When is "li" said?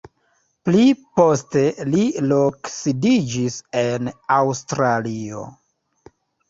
1.91-2.07